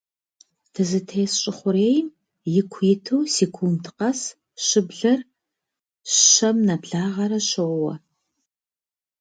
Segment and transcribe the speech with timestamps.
[0.73, 2.07] Дызытес Щӏы Хъурейм,
[2.59, 4.21] ику иту, секунд къэс
[4.65, 5.19] щыблэр
[6.15, 7.93] щэм нэблагъэрэ щоуэ.